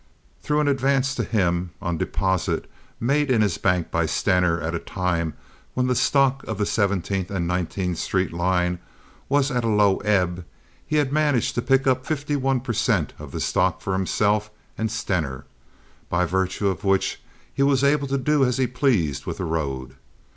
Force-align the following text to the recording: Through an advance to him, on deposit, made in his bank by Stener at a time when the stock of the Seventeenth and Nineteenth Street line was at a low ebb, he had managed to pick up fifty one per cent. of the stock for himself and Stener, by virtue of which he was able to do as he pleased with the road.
Through 0.41 0.61
an 0.61 0.67
advance 0.67 1.13
to 1.13 1.23
him, 1.23 1.73
on 1.79 1.99
deposit, 1.99 2.65
made 2.99 3.29
in 3.29 3.41
his 3.43 3.59
bank 3.59 3.91
by 3.91 4.07
Stener 4.07 4.59
at 4.59 4.73
a 4.73 4.79
time 4.79 5.35
when 5.75 5.85
the 5.85 5.93
stock 5.93 6.43
of 6.47 6.57
the 6.57 6.65
Seventeenth 6.65 7.29
and 7.29 7.47
Nineteenth 7.47 7.99
Street 7.99 8.33
line 8.33 8.79
was 9.29 9.51
at 9.51 9.63
a 9.63 9.67
low 9.67 9.97
ebb, 9.97 10.43
he 10.87 10.95
had 10.95 11.11
managed 11.13 11.53
to 11.53 11.61
pick 11.61 11.85
up 11.85 12.03
fifty 12.03 12.35
one 12.35 12.61
per 12.61 12.73
cent. 12.73 13.13
of 13.19 13.31
the 13.31 13.39
stock 13.39 13.79
for 13.79 13.93
himself 13.93 14.49
and 14.75 14.89
Stener, 14.91 15.45
by 16.09 16.25
virtue 16.25 16.67
of 16.67 16.83
which 16.83 17.21
he 17.53 17.61
was 17.61 17.83
able 17.83 18.07
to 18.07 18.17
do 18.17 18.43
as 18.43 18.57
he 18.57 18.65
pleased 18.65 19.27
with 19.27 19.37
the 19.37 19.45
road. 19.45 19.97